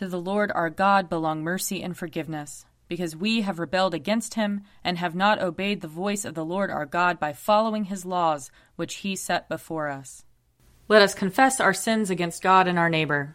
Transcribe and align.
To 0.00 0.06
the 0.06 0.20
Lord 0.20 0.52
our 0.54 0.70
God 0.70 1.08
belong 1.08 1.42
mercy 1.42 1.82
and 1.82 1.96
forgiveness, 1.96 2.64
because 2.86 3.16
we 3.16 3.40
have 3.40 3.58
rebelled 3.58 3.94
against 3.94 4.34
him 4.34 4.62
and 4.84 4.96
have 4.96 5.16
not 5.16 5.42
obeyed 5.42 5.80
the 5.80 5.88
voice 5.88 6.24
of 6.24 6.34
the 6.34 6.44
Lord 6.44 6.70
our 6.70 6.86
God 6.86 7.18
by 7.18 7.32
following 7.32 7.84
his 7.84 8.06
laws 8.06 8.52
which 8.76 8.96
he 8.96 9.16
set 9.16 9.48
before 9.48 9.88
us. 9.88 10.24
Let 10.86 11.02
us 11.02 11.14
confess 11.14 11.58
our 11.58 11.74
sins 11.74 12.10
against 12.10 12.44
God 12.44 12.68
and 12.68 12.78
our 12.78 12.88
neighbor. 12.88 13.34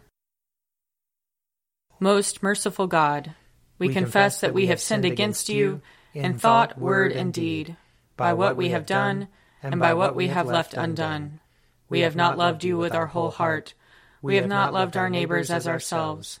Most 2.00 2.42
merciful 2.42 2.86
God, 2.86 3.34
we, 3.78 3.88
we 3.88 3.94
confess 3.94 4.40
that 4.40 4.54
we 4.54 4.68
have 4.68 4.80
sinned 4.80 5.04
against 5.04 5.50
you 5.50 5.82
in 6.14 6.38
thought, 6.38 6.78
word, 6.78 7.12
and 7.12 7.30
deed, 7.30 7.76
by 8.16 8.32
what 8.32 8.56
we 8.56 8.70
have 8.70 8.86
done 8.86 9.28
and 9.62 9.78
by 9.78 9.92
what 9.92 10.16
we 10.16 10.28
have 10.28 10.46
left 10.46 10.72
undone. 10.72 11.40
We 11.90 12.00
have 12.00 12.16
not 12.16 12.38
loved 12.38 12.64
you 12.64 12.78
with 12.78 12.94
our 12.94 13.06
whole 13.06 13.30
heart. 13.30 13.74
We 14.22 14.36
have 14.36 14.48
not 14.48 14.72
loved 14.72 14.96
our 14.96 15.10
neighbors 15.10 15.50
as 15.50 15.68
ourselves. 15.68 16.40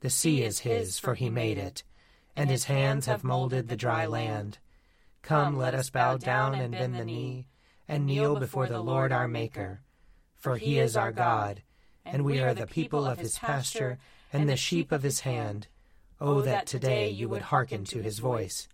The 0.00 0.10
sea 0.10 0.44
is 0.44 0.60
his, 0.60 1.00
for 1.00 1.14
he 1.14 1.28
made 1.28 1.58
it, 1.58 1.82
and 2.36 2.48
his 2.48 2.64
hands 2.64 3.06
have 3.06 3.24
molded 3.24 3.68
the 3.68 3.76
dry 3.76 4.06
land. 4.06 4.58
Come, 5.22 5.56
let 5.56 5.74
us 5.74 5.90
bow 5.90 6.16
down 6.16 6.54
and 6.54 6.70
bend 6.70 6.94
the 6.94 7.04
knee, 7.04 7.48
and 7.88 8.06
kneel 8.06 8.36
before 8.36 8.68
the 8.68 8.78
Lord 8.78 9.10
our 9.10 9.26
Maker. 9.26 9.80
For 10.36 10.56
he 10.56 10.78
is 10.78 10.96
our 10.96 11.10
God, 11.10 11.62
and 12.04 12.24
we 12.24 12.38
are 12.38 12.54
the 12.54 12.66
people 12.66 13.04
of 13.04 13.18
his 13.18 13.38
pasture 13.38 13.98
and 14.32 14.48
the 14.48 14.56
sheep 14.56 14.92
of 14.92 15.02
his 15.02 15.20
hand. 15.20 15.66
Oh, 16.20 16.42
that 16.42 16.66
today 16.66 17.10
you 17.10 17.28
would 17.28 17.42
hearken 17.42 17.84
to 17.86 18.00
his 18.00 18.20
voice. 18.20 18.68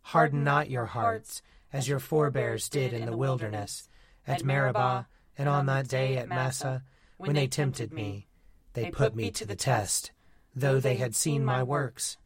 Harden 0.00 0.42
not 0.42 0.70
your 0.70 0.86
hearts, 0.86 1.42
as 1.70 1.86
your 1.86 2.00
forebears 2.00 2.70
did 2.70 2.94
in 2.94 3.04
the 3.04 3.16
wilderness, 3.16 3.88
at 4.26 4.42
Meribah, 4.42 5.06
and 5.36 5.50
on 5.50 5.66
that 5.66 5.88
day 5.88 6.16
at 6.16 6.28
Massah, 6.28 6.82
when 7.18 7.34
they 7.34 7.46
tempted 7.46 7.92
me. 7.92 8.26
They 8.72 8.90
put 8.90 9.14
me 9.14 9.30
to 9.32 9.44
the 9.44 9.54
test 9.54 10.12
though 10.54 10.80
they 10.80 10.96
had 10.96 11.14
seen 11.14 11.44
my 11.44 11.62
works. 11.62 12.16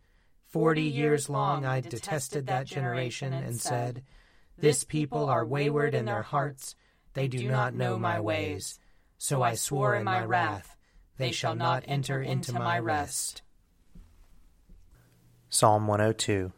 Forty 0.46 0.82
years 0.82 1.28
long 1.28 1.64
I 1.64 1.80
detested 1.80 2.46
that 2.46 2.66
generation 2.66 3.32
and 3.32 3.60
said, 3.60 4.02
This 4.56 4.84
people 4.84 5.28
are 5.28 5.44
wayward 5.44 5.94
in 5.94 6.04
their 6.04 6.22
hearts, 6.22 6.74
they 7.14 7.28
do 7.28 7.48
not 7.48 7.74
know 7.74 7.98
my 7.98 8.20
ways. 8.20 8.78
So 9.18 9.42
I 9.42 9.54
swore 9.54 9.94
in 9.94 10.04
my 10.04 10.24
wrath, 10.24 10.76
They 11.16 11.32
shall 11.32 11.54
not 11.54 11.84
enter 11.86 12.20
into 12.22 12.52
my 12.52 12.78
rest. 12.78 13.42
Psalm 15.48 15.86
102 15.86 16.52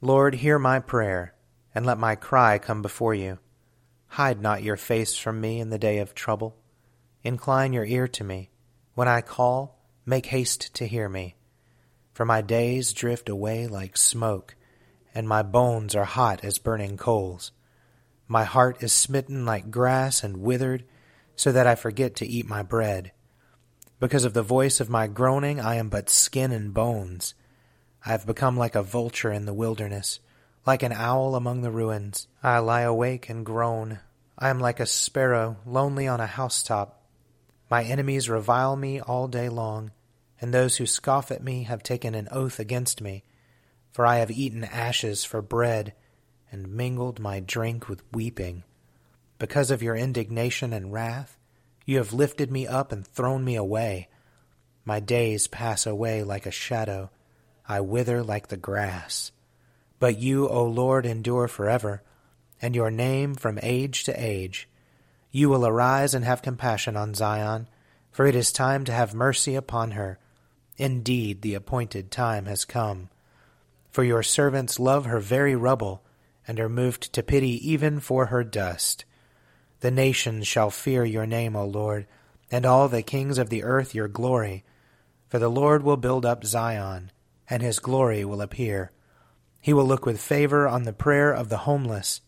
Lord, 0.00 0.36
hear 0.36 0.58
my 0.58 0.78
prayer, 0.78 1.34
and 1.74 1.84
let 1.84 1.98
my 1.98 2.14
cry 2.14 2.58
come 2.58 2.80
before 2.82 3.14
you. 3.14 3.38
Hide 4.06 4.40
not 4.40 4.62
your 4.62 4.76
face 4.76 5.16
from 5.16 5.40
me 5.40 5.60
in 5.60 5.70
the 5.70 5.78
day 5.78 5.98
of 5.98 6.14
trouble. 6.14 6.56
Incline 7.22 7.72
your 7.72 7.84
ear 7.84 8.08
to 8.08 8.24
me. 8.24 8.50
When 8.94 9.08
I 9.08 9.20
call, 9.20 9.79
Make 10.10 10.26
haste 10.26 10.74
to 10.74 10.88
hear 10.88 11.08
me. 11.08 11.36
For 12.14 12.24
my 12.24 12.40
days 12.40 12.92
drift 12.92 13.28
away 13.28 13.68
like 13.68 13.96
smoke, 13.96 14.56
and 15.14 15.28
my 15.28 15.44
bones 15.44 15.94
are 15.94 16.04
hot 16.04 16.42
as 16.42 16.58
burning 16.58 16.96
coals. 16.96 17.52
My 18.26 18.42
heart 18.42 18.82
is 18.82 18.92
smitten 18.92 19.46
like 19.46 19.70
grass 19.70 20.24
and 20.24 20.38
withered, 20.38 20.82
so 21.36 21.52
that 21.52 21.68
I 21.68 21.76
forget 21.76 22.16
to 22.16 22.26
eat 22.26 22.48
my 22.48 22.64
bread. 22.64 23.12
Because 24.00 24.24
of 24.24 24.34
the 24.34 24.42
voice 24.42 24.80
of 24.80 24.90
my 24.90 25.06
groaning, 25.06 25.60
I 25.60 25.76
am 25.76 25.88
but 25.88 26.10
skin 26.10 26.50
and 26.50 26.74
bones. 26.74 27.34
I 28.04 28.08
have 28.08 28.26
become 28.26 28.56
like 28.56 28.74
a 28.74 28.82
vulture 28.82 29.30
in 29.30 29.44
the 29.44 29.54
wilderness, 29.54 30.18
like 30.66 30.82
an 30.82 30.92
owl 30.92 31.36
among 31.36 31.62
the 31.62 31.70
ruins. 31.70 32.26
I 32.42 32.58
lie 32.58 32.80
awake 32.80 33.28
and 33.28 33.46
groan. 33.46 34.00
I 34.36 34.48
am 34.48 34.58
like 34.58 34.80
a 34.80 34.86
sparrow 34.86 35.58
lonely 35.64 36.08
on 36.08 36.18
a 36.20 36.26
housetop. 36.26 37.00
My 37.70 37.84
enemies 37.84 38.28
revile 38.28 38.74
me 38.74 38.98
all 38.98 39.28
day 39.28 39.48
long 39.48 39.92
and 40.40 40.54
those 40.54 40.76
who 40.76 40.86
scoff 40.86 41.30
at 41.30 41.42
me 41.42 41.64
have 41.64 41.82
taken 41.82 42.14
an 42.14 42.28
oath 42.30 42.58
against 42.58 43.00
me. 43.00 43.22
For 43.92 44.06
I 44.06 44.18
have 44.18 44.30
eaten 44.30 44.64
ashes 44.64 45.24
for 45.24 45.42
bread, 45.42 45.92
and 46.52 46.72
mingled 46.72 47.20
my 47.20 47.40
drink 47.40 47.88
with 47.88 48.02
weeping. 48.12 48.64
Because 49.38 49.70
of 49.70 49.82
your 49.82 49.96
indignation 49.96 50.72
and 50.72 50.92
wrath, 50.92 51.36
you 51.84 51.98
have 51.98 52.12
lifted 52.12 52.50
me 52.50 52.66
up 52.66 52.92
and 52.92 53.06
thrown 53.06 53.44
me 53.44 53.56
away. 53.56 54.08
My 54.84 55.00
days 55.00 55.46
pass 55.46 55.86
away 55.86 56.22
like 56.22 56.46
a 56.46 56.50
shadow, 56.50 57.10
I 57.68 57.80
wither 57.80 58.22
like 58.22 58.48
the 58.48 58.56
grass. 58.56 59.32
But 59.98 60.18
you, 60.18 60.48
O 60.48 60.64
Lord, 60.64 61.04
endure 61.04 61.48
forever, 61.48 62.02
and 62.62 62.74
your 62.74 62.90
name 62.90 63.34
from 63.34 63.58
age 63.62 64.04
to 64.04 64.12
age. 64.12 64.68
You 65.30 65.48
will 65.48 65.66
arise 65.66 66.14
and 66.14 66.24
have 66.24 66.42
compassion 66.42 66.96
on 66.96 67.14
Zion, 67.14 67.68
for 68.10 68.26
it 68.26 68.34
is 68.34 68.50
time 68.50 68.84
to 68.84 68.92
have 68.92 69.14
mercy 69.14 69.54
upon 69.54 69.92
her 69.92 70.18
Indeed, 70.80 71.42
the 71.42 71.52
appointed 71.52 72.10
time 72.10 72.46
has 72.46 72.64
come. 72.64 73.10
For 73.90 74.02
your 74.02 74.22
servants 74.22 74.80
love 74.80 75.04
her 75.04 75.20
very 75.20 75.54
rubble, 75.54 76.02
and 76.48 76.58
are 76.58 76.70
moved 76.70 77.12
to 77.12 77.22
pity 77.22 77.70
even 77.70 78.00
for 78.00 78.26
her 78.26 78.42
dust. 78.42 79.04
The 79.80 79.90
nations 79.90 80.46
shall 80.46 80.70
fear 80.70 81.04
your 81.04 81.26
name, 81.26 81.54
O 81.54 81.66
Lord, 81.66 82.06
and 82.50 82.64
all 82.64 82.88
the 82.88 83.02
kings 83.02 83.36
of 83.36 83.50
the 83.50 83.62
earth 83.62 83.94
your 83.94 84.08
glory. 84.08 84.64
For 85.28 85.38
the 85.38 85.50
Lord 85.50 85.82
will 85.82 85.98
build 85.98 86.24
up 86.24 86.46
Zion, 86.46 87.12
and 87.50 87.60
his 87.62 87.78
glory 87.78 88.24
will 88.24 88.40
appear. 88.40 88.90
He 89.60 89.74
will 89.74 89.84
look 89.84 90.06
with 90.06 90.18
favor 90.18 90.66
on 90.66 90.84
the 90.84 90.94
prayer 90.94 91.30
of 91.30 91.50
the 91.50 91.58
homeless. 91.68 92.22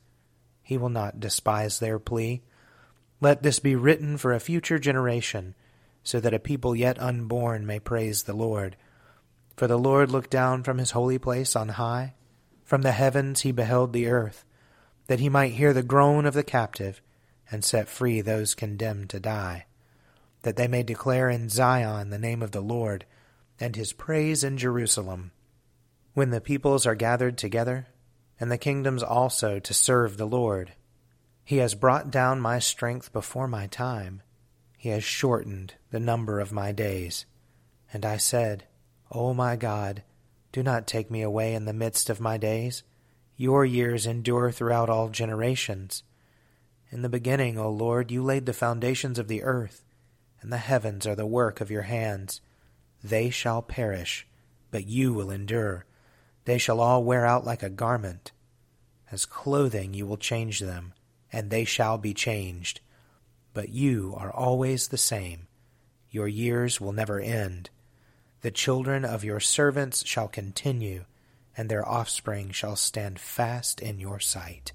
He 0.62 0.76
will 0.76 0.90
not 0.90 1.20
despise 1.20 1.78
their 1.78 1.98
plea. 1.98 2.42
Let 3.18 3.42
this 3.42 3.60
be 3.60 3.76
written 3.76 4.18
for 4.18 4.34
a 4.34 4.38
future 4.38 4.78
generation 4.78 5.54
so 6.02 6.20
that 6.20 6.34
a 6.34 6.38
people 6.38 6.74
yet 6.74 7.00
unborn 7.00 7.66
may 7.66 7.78
praise 7.78 8.24
the 8.24 8.34
Lord. 8.34 8.76
For 9.56 9.66
the 9.66 9.78
Lord 9.78 10.10
looked 10.10 10.30
down 10.30 10.62
from 10.62 10.78
his 10.78 10.92
holy 10.92 11.18
place 11.18 11.54
on 11.54 11.70
high. 11.70 12.14
From 12.64 12.82
the 12.82 12.92
heavens 12.92 13.40
he 13.40 13.52
beheld 13.52 13.92
the 13.92 14.08
earth, 14.08 14.44
that 15.06 15.20
he 15.20 15.28
might 15.28 15.52
hear 15.52 15.72
the 15.72 15.82
groan 15.82 16.26
of 16.26 16.34
the 16.34 16.42
captive, 16.42 17.02
and 17.50 17.64
set 17.64 17.88
free 17.88 18.20
those 18.20 18.54
condemned 18.54 19.10
to 19.10 19.20
die, 19.20 19.66
that 20.42 20.56
they 20.56 20.66
may 20.66 20.82
declare 20.82 21.28
in 21.28 21.48
Zion 21.48 22.10
the 22.10 22.18
name 22.18 22.42
of 22.42 22.52
the 22.52 22.62
Lord, 22.62 23.04
and 23.60 23.76
his 23.76 23.92
praise 23.92 24.42
in 24.42 24.56
Jerusalem. 24.56 25.32
When 26.14 26.30
the 26.30 26.40
peoples 26.40 26.86
are 26.86 26.94
gathered 26.94 27.36
together, 27.36 27.88
and 28.40 28.50
the 28.50 28.58
kingdoms 28.58 29.02
also 29.02 29.58
to 29.58 29.74
serve 29.74 30.16
the 30.16 30.26
Lord, 30.26 30.72
he 31.44 31.58
has 31.58 31.74
brought 31.74 32.10
down 32.10 32.40
my 32.40 32.58
strength 32.58 33.12
before 33.12 33.46
my 33.46 33.66
time 33.66 34.22
he 34.82 34.88
has 34.88 35.04
shortened 35.04 35.74
the 35.92 36.00
number 36.00 36.40
of 36.40 36.50
my 36.50 36.72
days. 36.72 37.24
And 37.92 38.04
I 38.04 38.16
said, 38.16 38.64
O 39.12 39.32
my 39.32 39.54
God, 39.54 40.02
do 40.50 40.60
not 40.60 40.88
take 40.88 41.08
me 41.08 41.22
away 41.22 41.54
in 41.54 41.66
the 41.66 41.72
midst 41.72 42.10
of 42.10 42.18
my 42.18 42.36
days. 42.36 42.82
Your 43.36 43.64
years 43.64 44.06
endure 44.06 44.50
throughout 44.50 44.90
all 44.90 45.08
generations. 45.08 46.02
In 46.90 47.02
the 47.02 47.08
beginning, 47.08 47.56
O 47.58 47.70
Lord, 47.70 48.10
you 48.10 48.24
laid 48.24 48.44
the 48.44 48.52
foundations 48.52 49.20
of 49.20 49.28
the 49.28 49.44
earth, 49.44 49.84
and 50.40 50.52
the 50.52 50.56
heavens 50.56 51.06
are 51.06 51.14
the 51.14 51.26
work 51.26 51.60
of 51.60 51.70
your 51.70 51.82
hands. 51.82 52.40
They 53.04 53.30
shall 53.30 53.62
perish, 53.62 54.26
but 54.72 54.88
you 54.88 55.14
will 55.14 55.30
endure. 55.30 55.84
They 56.44 56.58
shall 56.58 56.80
all 56.80 57.04
wear 57.04 57.24
out 57.24 57.46
like 57.46 57.62
a 57.62 57.70
garment. 57.70 58.32
As 59.12 59.26
clothing 59.26 59.94
you 59.94 60.08
will 60.08 60.16
change 60.16 60.58
them, 60.58 60.92
and 61.32 61.50
they 61.50 61.64
shall 61.64 61.98
be 61.98 62.12
changed 62.12 62.80
but 63.52 63.68
you 63.68 64.14
are 64.16 64.32
always 64.32 64.88
the 64.88 64.98
same. 64.98 65.46
Your 66.10 66.28
years 66.28 66.80
will 66.80 66.92
never 66.92 67.20
end. 67.20 67.70
The 68.42 68.50
children 68.50 69.04
of 69.04 69.24
your 69.24 69.40
servants 69.40 70.06
shall 70.06 70.28
continue, 70.28 71.04
and 71.56 71.68
their 71.68 71.88
offspring 71.88 72.50
shall 72.50 72.76
stand 72.76 73.18
fast 73.18 73.80
in 73.80 73.98
your 73.98 74.20
sight. 74.20 74.72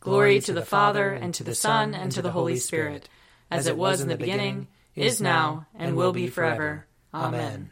Glory 0.00 0.40
to 0.40 0.52
the 0.52 0.64
Father, 0.64 1.10
and 1.10 1.34
to 1.34 1.44
the 1.44 1.54
Son, 1.54 1.94
and 1.94 2.12
to 2.12 2.22
the 2.22 2.30
Holy 2.30 2.56
Spirit, 2.56 3.08
as 3.50 3.66
it 3.66 3.76
was 3.76 4.00
in 4.00 4.08
the 4.08 4.16
beginning, 4.16 4.68
is 4.94 5.20
now, 5.20 5.66
and 5.74 5.96
will 5.96 6.12
be 6.12 6.28
forever. 6.28 6.86
Amen. 7.12 7.70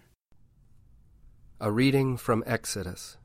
A 1.60 1.70
reading 1.70 2.16
from 2.16 2.42
Exodus. 2.46 3.16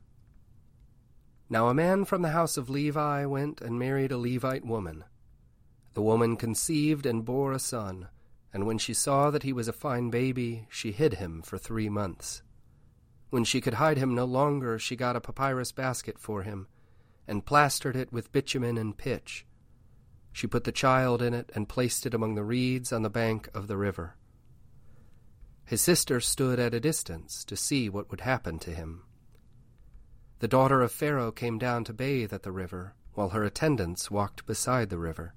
Now 1.48 1.68
a 1.68 1.74
man 1.74 2.04
from 2.04 2.22
the 2.22 2.30
house 2.30 2.56
of 2.56 2.70
Levi 2.70 3.26
went 3.26 3.60
and 3.60 3.78
married 3.78 4.12
a 4.12 4.18
Levite 4.18 4.64
woman. 4.64 5.04
The 5.94 6.02
woman 6.02 6.36
conceived 6.36 7.06
and 7.06 7.24
bore 7.24 7.52
a 7.52 7.58
son 7.58 8.08
and 8.52 8.66
when 8.66 8.78
she 8.78 8.94
saw 8.94 9.30
that 9.30 9.44
he 9.44 9.52
was 9.52 9.68
a 9.68 9.72
fine 9.72 10.10
baby, 10.10 10.66
she 10.68 10.92
hid 10.92 11.14
him 11.14 11.42
for 11.42 11.56
three 11.56 11.88
months. 11.88 12.42
When 13.30 13.44
she 13.44 13.60
could 13.60 13.74
hide 13.74 13.96
him 13.96 14.14
no 14.14 14.24
longer, 14.24 14.78
she 14.78 14.96
got 14.96 15.14
a 15.14 15.20
papyrus 15.20 15.70
basket 15.70 16.18
for 16.18 16.42
him, 16.42 16.66
and 17.28 17.46
plastered 17.46 17.94
it 17.94 18.12
with 18.12 18.32
bitumen 18.32 18.76
and 18.76 18.96
pitch. 18.96 19.46
She 20.32 20.48
put 20.48 20.64
the 20.64 20.72
child 20.72 21.22
in 21.22 21.32
it 21.32 21.50
and 21.54 21.68
placed 21.68 22.06
it 22.06 22.14
among 22.14 22.34
the 22.34 22.42
reeds 22.42 22.92
on 22.92 23.02
the 23.02 23.10
bank 23.10 23.48
of 23.54 23.68
the 23.68 23.76
river. 23.76 24.16
His 25.64 25.80
sister 25.80 26.20
stood 26.20 26.58
at 26.58 26.74
a 26.74 26.80
distance 26.80 27.44
to 27.44 27.56
see 27.56 27.88
what 27.88 28.10
would 28.10 28.22
happen 28.22 28.58
to 28.60 28.70
him. 28.70 29.04
The 30.40 30.48
daughter 30.48 30.82
of 30.82 30.90
Pharaoh 30.90 31.30
came 31.30 31.58
down 31.58 31.84
to 31.84 31.92
bathe 31.92 32.32
at 32.32 32.42
the 32.42 32.50
river, 32.50 32.94
while 33.14 33.28
her 33.28 33.44
attendants 33.44 34.10
walked 34.10 34.46
beside 34.46 34.90
the 34.90 34.98
river. 34.98 35.34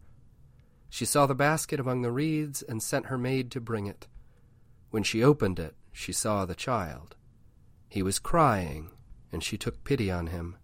She 0.94 1.06
saw 1.06 1.26
the 1.26 1.34
basket 1.34 1.80
among 1.80 2.04
the 2.04 2.12
reeds 2.12 2.62
and 2.62 2.82
sent 2.82 3.08
her 3.08 3.18
maid 3.18 3.50
to 3.50 3.60
bring 3.60 3.88
it. 3.88 4.06
When 4.92 5.02
she 5.02 5.24
opened 5.24 5.58
it, 5.58 5.74
she 5.92 6.14
saw 6.14 6.46
the 6.46 6.54
child. 6.54 7.16
He 7.90 8.04
was 8.04 8.20
crying, 8.20 8.92
and 9.32 9.44
she 9.44 9.58
took 9.58 9.84
pity 9.84 10.12
on 10.12 10.28
him. 10.28 10.56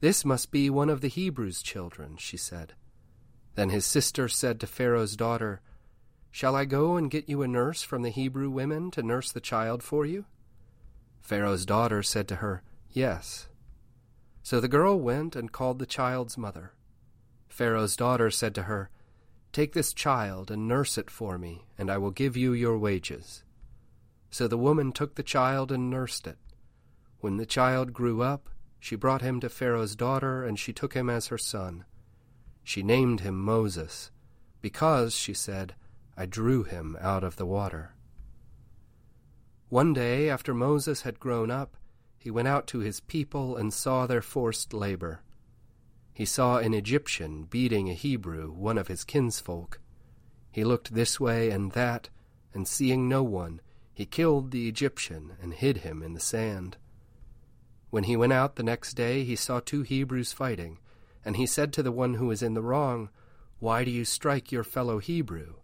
This 0.00 0.24
must 0.24 0.50
be 0.50 0.68
one 0.68 0.90
of 0.90 1.00
the 1.00 1.06
Hebrews' 1.06 1.62
children, 1.62 2.16
she 2.16 2.36
said. 2.36 2.72
Then 3.54 3.70
his 3.70 3.86
sister 3.86 4.28
said 4.28 4.58
to 4.58 4.66
Pharaoh's 4.66 5.14
daughter, 5.14 5.60
Shall 6.32 6.56
I 6.56 6.64
go 6.64 6.96
and 6.96 7.08
get 7.08 7.28
you 7.28 7.42
a 7.42 7.46
nurse 7.46 7.84
from 7.84 8.02
the 8.02 8.10
Hebrew 8.10 8.50
women 8.50 8.90
to 8.90 9.02
nurse 9.04 9.30
the 9.30 9.40
child 9.40 9.80
for 9.80 10.06
you? 10.06 10.24
Pharaoh's 11.20 11.64
daughter 11.64 12.02
said 12.02 12.26
to 12.26 12.36
her, 12.42 12.64
Yes. 12.90 13.46
So 14.42 14.58
the 14.58 14.66
girl 14.66 14.98
went 14.98 15.36
and 15.36 15.52
called 15.52 15.78
the 15.78 15.86
child's 15.86 16.36
mother. 16.36 16.72
Pharaoh's 17.48 17.96
daughter 17.96 18.30
said 18.30 18.54
to 18.54 18.64
her, 18.64 18.90
Take 19.52 19.72
this 19.72 19.92
child 19.92 20.50
and 20.50 20.68
nurse 20.68 20.98
it 20.98 21.10
for 21.10 21.38
me, 21.38 21.66
and 21.76 21.90
I 21.90 21.98
will 21.98 22.10
give 22.10 22.36
you 22.36 22.52
your 22.52 22.78
wages. 22.78 23.42
So 24.30 24.46
the 24.46 24.58
woman 24.58 24.92
took 24.92 25.14
the 25.14 25.22
child 25.22 25.72
and 25.72 25.90
nursed 25.90 26.26
it. 26.26 26.38
When 27.20 27.36
the 27.36 27.46
child 27.46 27.92
grew 27.92 28.22
up, 28.22 28.48
she 28.78 28.94
brought 28.94 29.22
him 29.22 29.40
to 29.40 29.48
Pharaoh's 29.48 29.96
daughter, 29.96 30.44
and 30.44 30.58
she 30.58 30.72
took 30.72 30.94
him 30.94 31.10
as 31.10 31.28
her 31.28 31.38
son. 31.38 31.84
She 32.62 32.82
named 32.82 33.20
him 33.20 33.40
Moses, 33.40 34.10
because, 34.60 35.14
she 35.14 35.34
said, 35.34 35.74
I 36.16 36.26
drew 36.26 36.62
him 36.62 36.96
out 37.00 37.24
of 37.24 37.36
the 37.36 37.46
water. 37.46 37.94
One 39.68 39.92
day, 39.92 40.28
after 40.28 40.54
Moses 40.54 41.02
had 41.02 41.18
grown 41.18 41.50
up, 41.50 41.76
he 42.18 42.30
went 42.30 42.48
out 42.48 42.66
to 42.68 42.80
his 42.80 43.00
people 43.00 43.56
and 43.56 43.72
saw 43.72 44.06
their 44.06 44.22
forced 44.22 44.72
labor 44.72 45.22
he 46.18 46.24
saw 46.24 46.58
an 46.58 46.74
Egyptian 46.74 47.44
beating 47.44 47.88
a 47.88 47.94
Hebrew, 47.94 48.50
one 48.50 48.76
of 48.76 48.88
his 48.88 49.04
kinsfolk. 49.04 49.78
He 50.50 50.64
looked 50.64 50.92
this 50.92 51.20
way 51.20 51.48
and 51.50 51.70
that, 51.70 52.08
and 52.52 52.66
seeing 52.66 53.08
no 53.08 53.22
one, 53.22 53.60
he 53.94 54.04
killed 54.04 54.50
the 54.50 54.68
Egyptian 54.68 55.34
and 55.40 55.54
hid 55.54 55.76
him 55.76 56.02
in 56.02 56.14
the 56.14 56.20
sand. 56.20 56.76
When 57.90 58.02
he 58.02 58.16
went 58.16 58.32
out 58.32 58.56
the 58.56 58.64
next 58.64 58.94
day, 58.94 59.22
he 59.22 59.36
saw 59.36 59.60
two 59.60 59.82
Hebrews 59.82 60.32
fighting, 60.32 60.80
and 61.24 61.36
he 61.36 61.46
said 61.46 61.72
to 61.74 61.84
the 61.84 61.92
one 61.92 62.14
who 62.14 62.26
was 62.26 62.42
in 62.42 62.54
the 62.54 62.62
wrong, 62.62 63.10
Why 63.60 63.84
do 63.84 63.92
you 63.92 64.04
strike 64.04 64.50
your 64.50 64.64
fellow 64.64 64.98
Hebrew? 64.98 65.54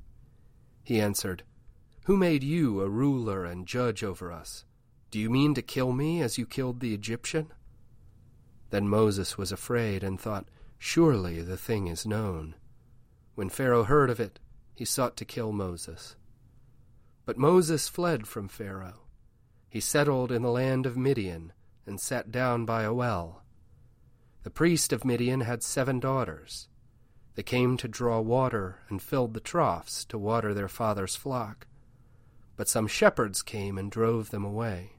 He 0.85 1.01
answered, 1.01 1.43
Who 2.05 2.17
made 2.17 2.45
you 2.45 2.81
a 2.81 2.89
ruler 2.89 3.45
and 3.45 3.67
judge 3.67 4.05
over 4.05 4.31
us? 4.31 4.65
Do 5.11 5.19
you 5.19 5.31
mean 5.31 5.55
to 5.55 5.63
kill 5.63 5.91
me 5.91 6.23
as 6.23 6.39
you 6.39 6.47
killed 6.47 6.79
the 6.79 6.95
Egyptian? 6.95 7.53
Then 8.71 8.89
Moses 8.89 9.39
was 9.39 9.53
afraid 9.53 10.03
and 10.03 10.21
thought, 10.21 10.47
Surely 10.79 11.41
the 11.41 11.57
thing 11.57 11.87
is 11.87 12.07
known. 12.07 12.55
When 13.35 13.49
Pharaoh 13.49 13.85
heard 13.85 14.11
of 14.11 14.21
it, 14.21 14.39
he 14.75 14.85
sought 14.85 15.17
to 15.17 15.25
kill 15.25 15.53
Moses. 15.53 16.17
But 17.25 17.39
Moses 17.39 17.89
fled 17.89 18.27
from 18.27 18.49
Pharaoh. 18.49 19.01
He 19.69 19.81
settled 19.81 20.31
in 20.31 20.43
the 20.43 20.51
land 20.51 20.87
of 20.87 20.97
Midian 20.97 21.53
and 21.87 22.01
sat 22.01 22.31
down 22.31 22.65
by 22.65 22.83
a 22.83 22.93
well. 22.93 23.43
The 24.43 24.51
priest 24.51 24.93
of 24.93 25.05
Midian 25.05 25.41
had 25.41 25.63
seven 25.63 26.01
daughters. 26.01 26.69
They 27.35 27.43
came 27.43 27.77
to 27.79 27.89
draw 27.89 28.21
water 28.21 28.81
and 28.89 29.03
filled 29.03 29.35
the 29.35 29.41
troughs 29.41 30.05
to 30.07 30.19
water 30.19 30.55
their 30.55 30.69
father's 30.69 31.17
flock. 31.17 31.67
But 32.57 32.69
some 32.69 32.87
shepherds 32.87 33.43
came 33.43 33.79
and 33.79 33.91
drove 33.91 34.31
them 34.31 34.45
away. 34.45 34.94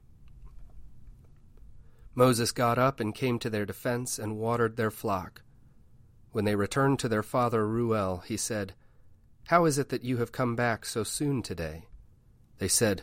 Moses 2.18 2.50
got 2.50 2.78
up 2.78 2.98
and 2.98 3.14
came 3.14 3.38
to 3.38 3.50
their 3.50 3.66
defense 3.66 4.18
and 4.18 4.38
watered 4.38 4.76
their 4.76 4.90
flock. 4.90 5.42
When 6.32 6.46
they 6.46 6.56
returned 6.56 6.98
to 7.00 7.10
their 7.10 7.22
father 7.22 7.68
Reuel, 7.68 8.24
he 8.24 8.38
said, 8.38 8.72
How 9.48 9.66
is 9.66 9.78
it 9.78 9.90
that 9.90 10.02
you 10.02 10.16
have 10.16 10.32
come 10.32 10.56
back 10.56 10.86
so 10.86 11.04
soon 11.04 11.42
today? 11.42 11.84
They 12.56 12.68
said, 12.68 13.02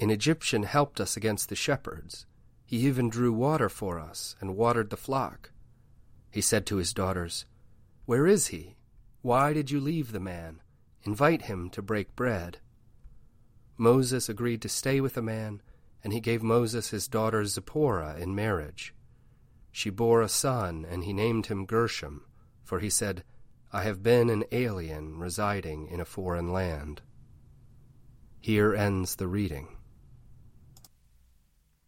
An 0.00 0.10
Egyptian 0.10 0.64
helped 0.64 1.00
us 1.00 1.16
against 1.16 1.48
the 1.48 1.54
shepherds. 1.54 2.26
He 2.64 2.78
even 2.78 3.08
drew 3.08 3.32
water 3.32 3.68
for 3.68 4.00
us 4.00 4.34
and 4.40 4.56
watered 4.56 4.90
the 4.90 4.96
flock. 4.96 5.52
He 6.32 6.40
said 6.40 6.66
to 6.66 6.76
his 6.76 6.92
daughters, 6.92 7.46
Where 8.06 8.26
is 8.26 8.48
he? 8.48 8.74
Why 9.22 9.52
did 9.52 9.70
you 9.70 9.78
leave 9.78 10.10
the 10.10 10.20
man? 10.20 10.62
Invite 11.04 11.42
him 11.42 11.70
to 11.70 11.80
break 11.80 12.16
bread. 12.16 12.58
Moses 13.78 14.28
agreed 14.28 14.62
to 14.62 14.68
stay 14.68 15.00
with 15.00 15.14
the 15.14 15.22
man 15.22 15.62
and 16.06 16.12
he 16.12 16.20
gave 16.20 16.40
Moses 16.40 16.90
his 16.90 17.08
daughter 17.08 17.44
Zipporah 17.44 18.14
in 18.16 18.32
marriage. 18.32 18.94
She 19.72 19.90
bore 19.90 20.22
a 20.22 20.28
son, 20.28 20.86
and 20.88 21.02
he 21.02 21.12
named 21.12 21.46
him 21.46 21.66
Gershom, 21.66 22.22
for 22.62 22.78
he 22.78 22.88
said, 22.88 23.24
I 23.72 23.82
have 23.82 24.04
been 24.04 24.30
an 24.30 24.44
alien 24.52 25.18
residing 25.18 25.88
in 25.88 25.98
a 25.98 26.04
foreign 26.04 26.52
land. 26.52 27.02
Here 28.38 28.72
ends 28.72 29.16
the 29.16 29.26
reading. 29.26 29.66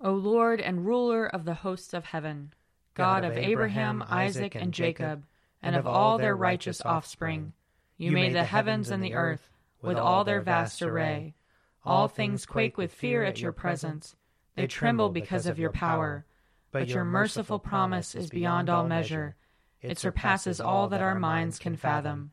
O 0.00 0.10
Lord 0.10 0.60
and 0.60 0.84
ruler 0.84 1.24
of 1.24 1.44
the 1.44 1.54
hosts 1.54 1.94
of 1.94 2.06
heaven, 2.06 2.52
God, 2.94 3.22
of 3.22 3.36
Abraham, 3.36 4.02
Isaac, 4.10 4.56
and 4.56 4.74
Jacob, 4.74 5.26
and 5.62 5.76
of 5.76 5.86
all 5.86 6.18
their 6.18 6.34
righteous 6.34 6.82
offspring, 6.84 7.52
you 7.96 8.10
made 8.10 8.34
the 8.34 8.42
heavens 8.42 8.90
and 8.90 9.00
the 9.00 9.14
earth 9.14 9.48
with 9.80 9.96
all 9.96 10.24
their 10.24 10.40
vast 10.40 10.82
array. 10.82 11.36
All 11.84 12.08
things 12.08 12.46
quake 12.46 12.76
with 12.76 12.92
fear 12.92 13.22
at 13.22 13.40
your 13.40 13.52
presence. 13.52 14.16
They 14.56 14.66
tremble 14.66 15.10
because 15.10 15.46
of 15.46 15.58
your 15.58 15.70
power. 15.70 16.26
But 16.70 16.88
your 16.88 17.04
merciful 17.04 17.58
promise 17.58 18.14
is 18.14 18.28
beyond 18.28 18.68
all 18.68 18.86
measure. 18.86 19.36
It 19.80 19.98
surpasses 19.98 20.60
all 20.60 20.88
that 20.88 21.00
our 21.00 21.14
minds 21.14 21.58
can 21.58 21.76
fathom. 21.76 22.32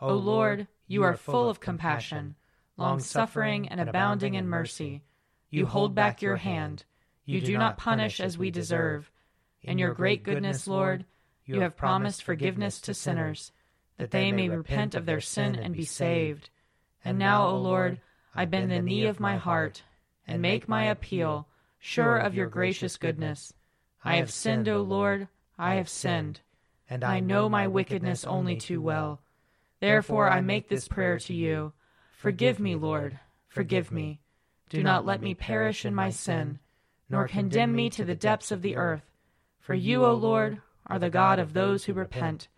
O 0.00 0.14
Lord, 0.14 0.68
you 0.86 1.02
are 1.02 1.16
full 1.16 1.48
of 1.48 1.60
compassion, 1.60 2.36
long 2.76 3.00
suffering 3.00 3.68
and 3.68 3.80
abounding 3.80 4.34
in 4.34 4.48
mercy. 4.48 5.02
You 5.50 5.66
hold 5.66 5.94
back 5.94 6.22
your 6.22 6.36
hand. 6.36 6.84
You 7.24 7.40
do 7.40 7.56
not 7.56 7.78
punish 7.78 8.20
as 8.20 8.36
we 8.36 8.50
deserve. 8.50 9.10
In 9.62 9.78
your 9.78 9.94
great 9.94 10.22
goodness, 10.22 10.66
Lord, 10.66 11.04
you 11.44 11.60
have 11.60 11.76
promised 11.76 12.22
forgiveness 12.22 12.80
to 12.82 12.94
sinners, 12.94 13.52
that 13.96 14.10
they 14.10 14.32
may 14.32 14.48
repent 14.48 14.94
of 14.94 15.06
their 15.06 15.20
sin 15.20 15.54
and 15.54 15.74
be 15.74 15.84
saved. 15.84 16.50
And 17.04 17.18
now, 17.18 17.46
O 17.46 17.56
Lord, 17.56 18.00
I 18.34 18.44
bend 18.44 18.70
the 18.70 18.80
knee 18.80 19.06
of 19.06 19.20
my 19.20 19.36
heart 19.36 19.82
and 20.26 20.40
make 20.40 20.68
my 20.68 20.84
appeal, 20.84 21.48
sure 21.78 22.16
of 22.16 22.34
your 22.34 22.46
gracious 22.46 22.96
goodness. 22.96 23.52
I 24.04 24.16
have 24.16 24.30
sinned, 24.30 24.68
O 24.68 24.80
Lord, 24.80 25.28
I 25.58 25.74
have 25.74 25.88
sinned, 25.88 26.40
and 26.88 27.04
I 27.04 27.20
know 27.20 27.48
my 27.48 27.68
wickedness 27.68 28.24
only 28.24 28.56
too 28.56 28.80
well. 28.80 29.20
Therefore 29.80 30.30
I 30.30 30.40
make 30.40 30.68
this 30.68 30.88
prayer 30.88 31.18
to 31.18 31.34
you. 31.34 31.72
Forgive 32.16 32.58
me, 32.58 32.74
Lord, 32.74 33.18
forgive 33.48 33.92
me. 33.92 34.20
Do 34.70 34.82
not 34.82 35.04
let 35.04 35.20
me 35.20 35.34
perish 35.34 35.84
in 35.84 35.94
my 35.94 36.10
sin, 36.10 36.58
nor 37.10 37.28
condemn 37.28 37.74
me 37.74 37.90
to 37.90 38.04
the 38.04 38.14
depths 38.14 38.50
of 38.50 38.62
the 38.62 38.76
earth. 38.76 39.10
For 39.60 39.74
you, 39.74 40.04
O 40.04 40.14
Lord, 40.14 40.62
are 40.86 40.98
the 40.98 41.10
God 41.10 41.38
of 41.38 41.52
those 41.52 41.84
who 41.84 41.92
repent, 41.92 42.48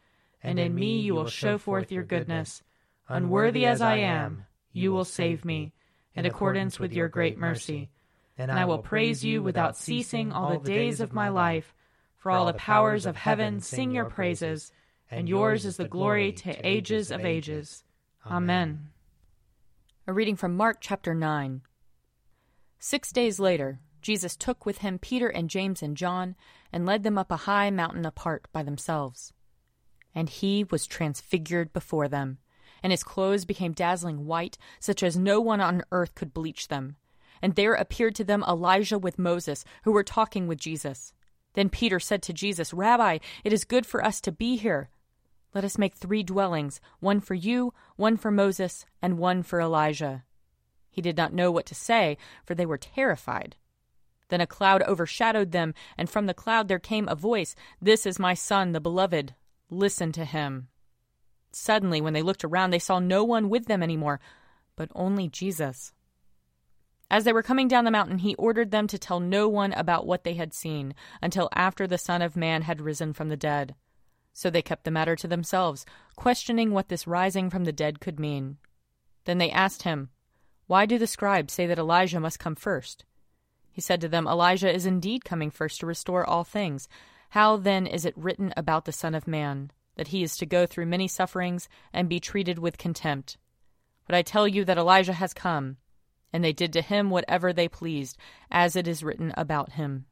and 0.43 0.59
in 0.59 0.75
me 0.75 1.01
you 1.01 1.15
will 1.15 1.27
show 1.27 1.59
forth 1.59 1.91
your 1.91 2.05
goodness. 2.05 2.63
Unworthy 3.09 3.67
as 3.67 3.81
I 3.81 3.97
am, 3.97 4.47
you 4.75 4.93
will 4.93 5.07
save 5.07 5.47
me, 5.47 5.73
in 6.15 6.27
accordance 6.27 6.79
with 6.79 6.93
your 6.93 7.09
great 7.09 7.39
mercy. 7.39 7.89
And 8.37 8.53
I 8.53 8.67
will 8.67 8.79
praise 8.79 9.25
you 9.25 9.43
without 9.43 9.77
ceasing 9.77 10.33
all 10.33 10.59
the 10.59 10.71
days 10.71 11.01
of 11.01 11.15
my 11.15 11.31
life. 11.31 11.75
For 12.17 12.31
all 12.31 12.47
the 12.47 12.55
powers 12.55 13.07
of 13.07 13.17
heaven 13.17 13.61
sing 13.61 13.91
your 13.91 14.07
praises, 14.07 14.73
and 15.11 15.29
yours 15.29 15.65
is 15.65 15.77
the 15.77 15.89
glory 15.89 16.33
to 16.33 16.67
ages 16.67 17.11
of 17.11 17.25
ages. 17.25 17.85
Amen. 18.27 18.89
A 20.07 20.13
reading 20.13 20.37
from 20.37 20.57
Mark 20.57 20.79
chapter 20.81 21.15
9. 21.15 21.63
Six 22.79 23.13
days 23.13 23.39
later, 23.39 23.81
Jesus 24.03 24.37
took 24.37 24.67
with 24.67 24.79
him 24.79 24.99
Peter 24.99 25.29
and 25.29 25.49
James 25.49 25.83
and 25.83 25.97
John 25.97 26.35
and 26.73 26.85
led 26.85 27.03
them 27.03 27.17
up 27.17 27.31
a 27.31 27.37
high 27.37 27.71
mountain 27.71 28.05
apart 28.05 28.49
by 28.53 28.63
themselves. 28.63 29.33
And 30.15 30.29
he 30.29 30.65
was 30.65 30.87
transfigured 30.87 31.73
before 31.73 32.09
them, 32.09 32.39
and 32.85 32.93
his 32.93 33.03
clothes 33.03 33.47
became 33.47 33.73
dazzling 33.73 34.27
white, 34.27 34.59
such 34.79 35.03
as 35.03 35.17
no 35.17 35.41
one 35.41 35.61
on 35.63 35.83
earth 35.91 36.15
could 36.15 36.35
bleach 36.35 36.69
them. 36.69 36.97
And 37.41 37.55
there 37.55 37.73
appeared 37.73 38.15
to 38.17 38.25
them 38.25 38.45
Elijah 38.47 38.99
with 38.99 39.19
Moses, 39.19 39.65
who 39.85 39.93
were 39.93 40.05
talking 40.05 40.47
with 40.47 40.59
Jesus. 40.59 41.15
Then 41.55 41.71
Peter 41.71 41.99
said 41.99 42.23
to 42.23 42.35
Jesus, 42.35 42.75
Rabbi, 42.75 43.19
it 43.43 43.55
is 43.55 43.65
good 43.65 43.87
for 43.87 44.05
us 44.05 44.21
to 44.21 44.31
be 44.31 44.57
here. 44.57 44.91
Let 45.55 45.65
us 45.65 45.79
make 45.79 45.95
three 45.95 46.23
dwellings 46.23 46.81
one 47.01 47.21
for 47.21 47.35
you, 47.35 47.73
one 47.97 48.19
for 48.19 48.31
Moses, 48.31 48.85
and 49.01 49.19
one 49.19 49.43
for 49.43 49.63
Elijah. 49.63 50.25
He 50.91 51.01
did 51.01 51.17
not 51.17 51.33
know 51.33 51.51
what 51.51 51.65
to 51.67 51.75
say, 51.75 52.19
for 52.45 52.55
they 52.55 52.67
were 52.67 52.77
terrified. 52.77 53.57
Then 54.29 54.43
a 54.43 54.47
cloud 54.47 54.83
overshadowed 54.83 55.53
them, 55.53 55.73
and 55.97 56.11
from 56.11 56.27
the 56.27 56.35
cloud 56.35 56.69
there 56.69 56.79
came 56.79 57.09
a 57.09 57.15
voice 57.15 57.55
This 57.81 58.05
is 58.05 58.19
my 58.19 58.35
son, 58.35 58.73
the 58.73 58.81
beloved. 58.81 59.35
Listen 59.71 60.13
to 60.13 60.27
him. 60.27 60.69
Suddenly, 61.55 62.01
when 62.01 62.13
they 62.13 62.23
looked 62.23 62.45
around, 62.45 62.71
they 62.71 62.79
saw 62.79 62.99
no 62.99 63.25
one 63.25 63.49
with 63.49 63.67
them 63.67 63.83
any 63.83 63.97
more, 63.97 64.21
but 64.77 64.91
only 64.95 65.29
Jesus. 65.29 65.93
As 67.11 67.25
they 67.25 67.33
were 67.33 67.43
coming 67.43 67.69
down 67.69 67.85
the 67.85 67.91
mountain, 67.91 68.19
he 68.19 68.35
ordered 68.35 68.71
them 68.71 68.87
to 68.89 68.99
tell 68.99 69.21
no 69.21 69.49
one 69.49 69.73
about 69.73 70.07
what 70.07 70.25
they 70.25 70.35
had 70.35 70.53
seen 70.53 70.95
until 71.23 71.49
after 71.55 71.87
the 71.87 71.99
Son 71.99 72.23
of 72.23 72.37
Man 72.37 72.63
had 72.63 72.81
risen 72.81 73.13
from 73.13 73.29
the 73.29 73.37
dead. 73.37 73.75
So 74.33 74.51
they 74.51 74.63
kept 74.63 74.85
the 74.85 74.91
matter 74.91 75.15
to 75.15 75.29
themselves, 75.29 75.87
questioning 76.17 76.73
what 76.73 76.89
this 76.89 77.07
rising 77.07 77.51
from 77.51 77.65
the 77.65 77.73
dead 77.73 78.01
could 78.01 78.19
mean. 78.19 78.57
Then 79.27 79.39
they 79.39 79.51
asked 79.51 79.85
him, 79.85 80.11
Why 80.67 80.87
do 80.87 80.99
the 80.99 81.07
scribes 81.07 81.53
say 81.53 81.67
that 81.67 81.79
Elijah 81.79 82.19
must 82.19 82.41
come 82.41 82.57
first? 82.57 83.05
He 83.71 83.81
said 83.81 84.01
to 84.01 84.09
them, 84.09 84.27
Elijah 84.27 84.73
is 84.73 84.87
indeed 84.87 85.25
coming 85.25 85.51
first 85.51 85.81
to 85.81 85.87
restore 85.87 86.25
all 86.25 86.43
things. 86.43 86.89
How 87.31 87.57
then 87.57 87.87
is 87.87 88.05
it 88.05 88.17
written 88.17 88.53
about 88.57 88.87
the 88.87 88.93
Son 88.93 89.15
of 89.15 89.29
Man, 89.29 89.71
that 89.97 90.09
he 90.09 90.23
is 90.23 90.37
to 90.37 90.47
go 90.47 90.67
through 90.67 90.87
many 90.87 91.09
sufferings 91.09 91.69
and 91.93 92.09
be 92.09 92.21
treated 92.21 92.59
with 92.59 92.79
contempt? 92.79 93.37
But 94.07 94.15
I 94.15 94.23
tell 94.23 94.47
you 94.47 94.65
that 94.65 94.79
Elijah 94.79 95.13
has 95.13 95.33
come, 95.33 95.77
and 96.33 96.45
they 96.45 96.53
did 96.53 96.73
to 96.73 96.83
him 96.83 97.11
whatever 97.11 97.53
they 97.53 97.69
pleased, 97.69 98.19
as 98.51 98.77
it 98.77 98.89
is 98.89 99.05
written 99.05 99.33
about 99.37 99.73
him. 99.73 100.07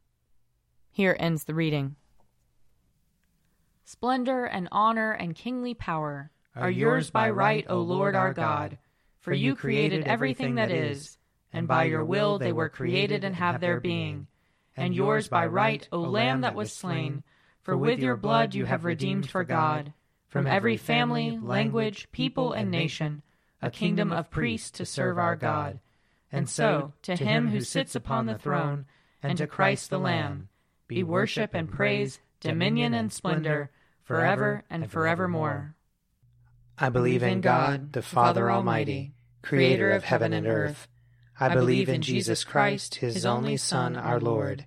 Here 0.91 1.17
ends 1.19 1.45
the 1.45 1.55
reading. 1.55 1.97
Splendor 3.85 4.45
and 4.45 4.69
honor 4.71 5.13
and 5.13 5.35
kingly 5.35 5.75
power 5.75 6.31
are 6.55 6.71
yours 6.71 7.11
by 7.11 7.31
right, 7.31 7.67
O 7.69 7.81
Lord 7.81 8.15
our 8.15 8.33
God, 8.33 8.79
for 9.21 9.33
you 9.33 9.55
created 9.55 10.05
everything 10.05 10.57
that 10.57 10.71
is, 10.71 11.19
and 11.53 11.67
by 11.67 11.85
your 11.85 12.05
will 12.05 12.39
they 12.39 12.53
were 12.53 12.69
created 12.69 13.25
and 13.25 13.35
have 13.35 13.61
their 13.61 13.81
being. 13.81 14.27
And 14.77 14.95
yours 14.95 15.29
by 15.29 15.47
right, 15.47 15.87
O 15.93 16.01
Lamb 16.01 16.43
that 16.43 16.55
was 16.55 16.73
slain, 16.73 17.23
for 17.63 17.77
with 17.77 18.01
your 18.01 18.17
blood 18.17 18.55
you 18.55 18.65
have 18.65 18.85
redeemed 18.85 19.31
for 19.31 19.45
God, 19.45 19.93
from 20.29 20.47
every 20.47 20.77
family, 20.77 21.39
language, 21.41 22.09
people, 22.13 22.53
and 22.53 22.71
nation, 22.71 23.23
a 23.61 23.71
kingdom 23.71 24.13
of 24.13 24.31
priests 24.31 24.71
to 24.73 24.85
serve 24.85 25.19
our 25.19 25.37
God. 25.37 25.79
And 26.31 26.49
so, 26.49 26.93
to 27.03 27.15
him 27.15 27.49
who 27.49 27.61
sits 27.61 27.95
upon 27.95 28.27
the 28.27 28.39
throne, 28.39 28.87
and 29.23 29.39
to 29.39 29.47
Christ 29.47 29.91
the 29.91 29.99
Lamb, 29.99 30.49
be 30.89 31.03
worship 31.03 31.55
and 31.55 31.71
praise, 31.71 32.19
dominion 32.41 32.95
and 32.95 33.13
splendor, 33.13 33.71
forever 34.03 34.65
and 34.69 34.91
forevermore. 34.91 35.77
I 36.79 36.89
believe 36.89 37.23
in 37.23 37.41
God, 37.41 37.93
the 37.93 38.03
Father 38.03 38.51
Almighty, 38.51 39.15
creator 39.43 39.91
of 39.91 40.05
heaven 40.05 40.33
and 40.33 40.47
earth. 40.47 40.89
I 41.39 41.49
believe 41.55 41.89
in 41.89 42.03
Jesus 42.03 42.45
Christ, 42.45 42.97
his 42.97 43.25
only 43.25 43.57
Son, 43.57 43.97
our 43.97 44.19
Lord. 44.19 44.67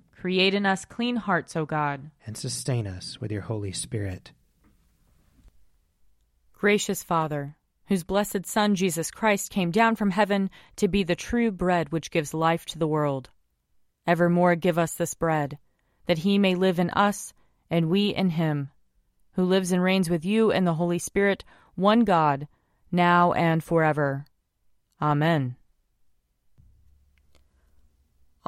Create 0.21 0.53
in 0.53 0.67
us 0.67 0.85
clean 0.85 1.15
hearts, 1.15 1.55
O 1.55 1.65
God. 1.65 2.11
And 2.27 2.37
sustain 2.37 2.85
us 2.85 3.19
with 3.19 3.31
your 3.31 3.41
Holy 3.41 3.71
Spirit. 3.71 4.31
Gracious 6.53 7.01
Father, 7.01 7.55
whose 7.87 8.03
blessed 8.03 8.45
Son 8.45 8.75
Jesus 8.75 9.09
Christ 9.09 9.49
came 9.49 9.71
down 9.71 9.95
from 9.95 10.11
heaven 10.11 10.51
to 10.75 10.87
be 10.87 11.01
the 11.01 11.15
true 11.15 11.49
bread 11.49 11.91
which 11.91 12.11
gives 12.11 12.35
life 12.35 12.67
to 12.67 12.77
the 12.77 12.87
world. 12.87 13.31
Evermore 14.05 14.55
give 14.55 14.77
us 14.77 14.93
this 14.93 15.15
bread 15.15 15.57
that 16.05 16.19
he 16.19 16.37
may 16.37 16.53
live 16.53 16.77
in 16.77 16.91
us 16.91 17.33
and 17.71 17.89
we 17.89 18.09
in 18.09 18.29
him, 18.29 18.69
who 19.31 19.43
lives 19.43 19.71
and 19.71 19.81
reigns 19.81 20.07
with 20.07 20.23
you 20.23 20.51
and 20.51 20.67
the 20.67 20.75
Holy 20.75 20.99
Spirit, 20.99 21.43
one 21.73 22.01
God, 22.01 22.47
now 22.91 23.33
and 23.33 23.63
forever. 23.63 24.25
Amen. 25.01 25.55